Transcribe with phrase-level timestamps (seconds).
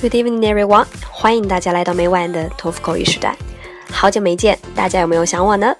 [0.00, 0.86] Good evening, everyone！
[1.10, 3.36] 欢迎大家来到每晚的托福口语时段。
[3.90, 5.76] 好久没见，大家有没有想我呢？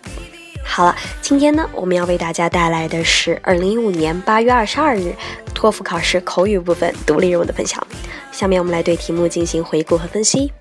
[0.63, 5.15] 好了，今天呢，我们要为大家带来的是二零一五年八月二十二日
[5.55, 7.83] 托福考试口语部分独立任务的分享。
[8.31, 10.53] 下面我们来对题目进行回顾和分析。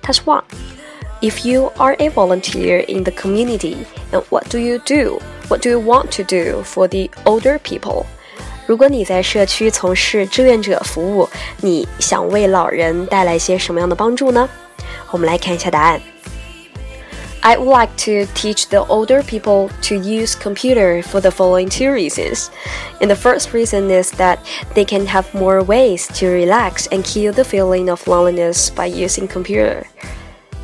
[0.00, 0.44] Task One:
[1.20, 3.78] If you are a volunteer in the community,
[4.12, 5.20] and what do you do?
[5.48, 8.06] What do you want to do for the older people?
[8.65, 11.29] 如果你在社区从事志愿者服务，
[11.61, 14.47] 你想为老人带来些什么样的帮助呢？
[15.11, 16.01] 我们来看一下答案。
[17.43, 22.49] I would like to teach the older people to use computer for the following two reasons.
[22.99, 24.37] And the first reason is that
[24.75, 29.27] they can have more ways to relax and kill the feeling of loneliness by using
[29.27, 29.87] computer.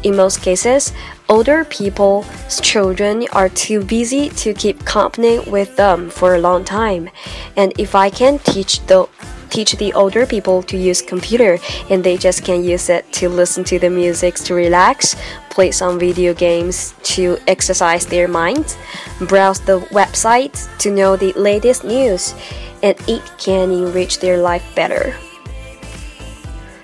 [0.03, 0.92] In most cases,
[1.28, 7.09] older people's children are too busy to keep company with them for a long time.
[7.56, 9.09] And if I can teach the
[9.48, 11.59] teach the older people to use computer
[11.91, 15.14] and they just can use it to listen to the music to relax,
[15.50, 18.78] play some video games to exercise their minds,
[19.20, 22.34] browse the website to know the latest news,
[22.83, 25.14] and it can enrich their life better.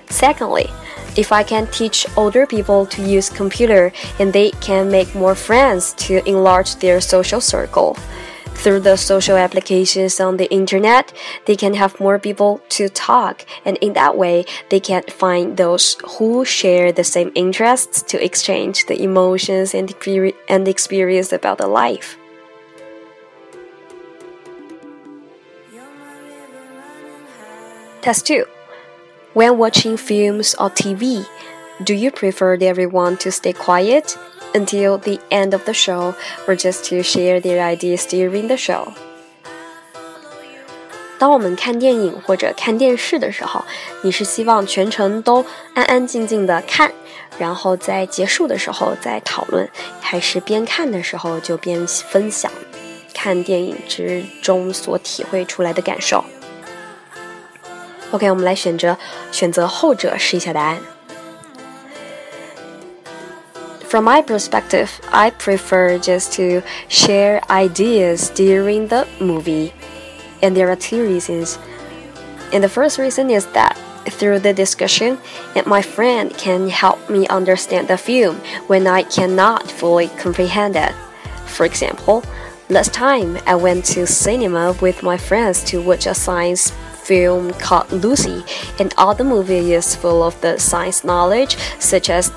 [0.09, 0.69] Secondly,
[1.19, 5.91] if I can teach older people to use computer and they can make more friends
[6.05, 7.97] to enlarge their social circle.
[8.55, 11.11] Through the social applications on the internet,
[11.45, 15.97] they can have more people to talk, and in that way, they can find those
[16.17, 19.93] who share the same interests to exchange the emotions and,
[20.47, 22.17] and experience about the life.
[28.01, 28.45] Test 2
[29.34, 31.24] when watching films or TV,
[31.82, 34.16] do you prefer everyone to stay quiet
[34.54, 36.14] until the end of the show
[36.46, 38.92] or just to share their ideas during the show?
[41.18, 43.64] 当我们看电影或者看电视的时候，
[44.02, 46.92] 你是希望全程都安安静静的看，
[47.38, 49.68] 然后在结束的时候再讨论，
[50.00, 52.50] 还是边看的时候就边分享
[53.14, 56.22] 看电影之中所体会出来的感受
[58.10, 58.96] ？OK，我们来选择
[59.32, 60.78] 选择后者试一下答案。
[63.88, 69.70] From my perspective, I prefer just to share ideas during the movie,
[70.40, 71.54] and there are two reasons.
[72.50, 75.18] And the first reason is that through the discussion,
[75.54, 80.92] and my friend can help me understand the film when I cannot fully comprehend it.
[81.46, 82.24] For example,
[82.68, 86.72] last time I went to cinema with my friends to watch a science
[87.09, 88.43] film called Lucy,
[88.77, 92.31] and all the movie is full of the science knowledge, such as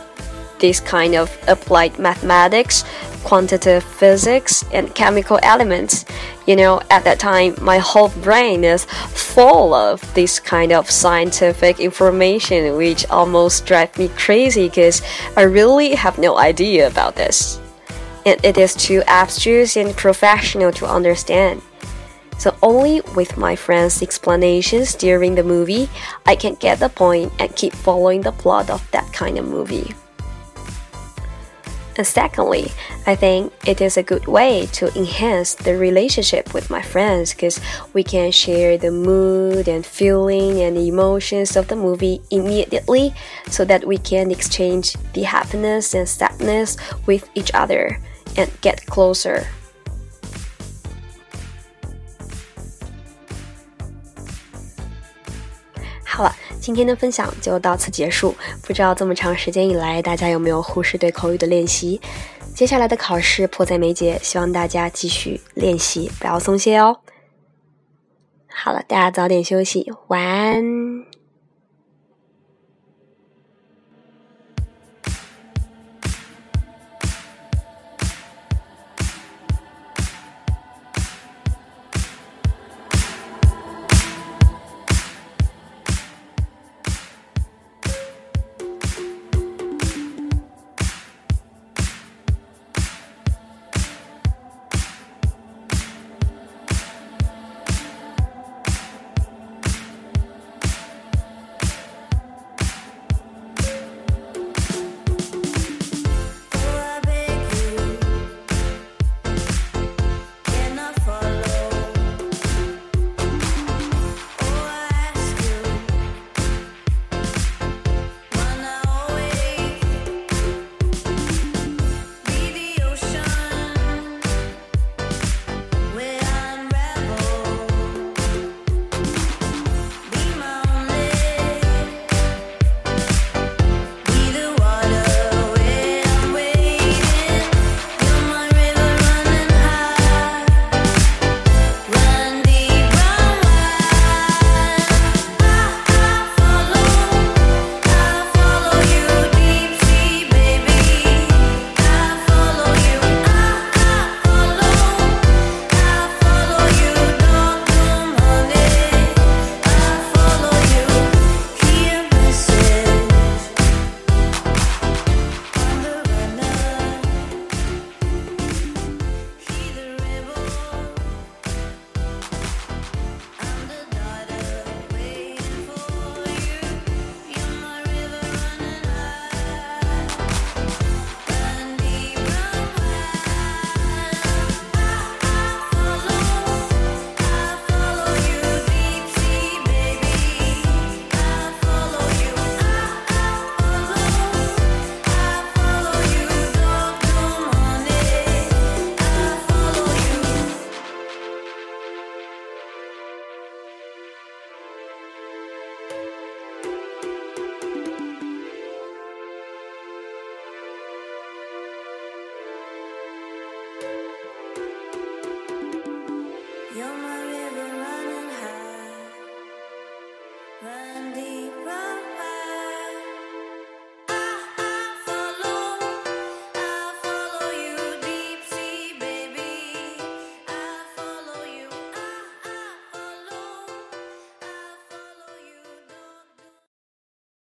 [0.60, 2.82] this kind of applied mathematics,
[3.22, 6.06] quantitative physics, and chemical elements.
[6.46, 11.78] You know, at that time, my whole brain is full of this kind of scientific
[11.78, 15.02] information, which almost drive me crazy because
[15.36, 17.60] I really have no idea about this.
[18.24, 21.60] And it is too abstruse and professional to understand.
[22.42, 25.88] So only with my friends' explanations during the movie,
[26.26, 29.94] I can get the point and keep following the plot of that kind of movie.
[31.94, 32.72] And secondly,
[33.06, 37.60] I think it is a good way to enhance the relationship with my friends because
[37.94, 43.14] we can share the mood and feeling and emotions of the movie immediately
[43.46, 48.00] so that we can exchange the happiness and sadness with each other
[48.36, 49.46] and get closer.
[56.14, 58.34] 好了，今天的分享就到此结束。
[58.62, 61.98] 不知道这么长时间以来，大家有没有忽视对口语的练习？
[62.54, 66.98] 接下来的考试迫在眉睫，希望大家继续练习，不要松懈哦。
[68.46, 71.11] 好了，大家早点休息，晚安。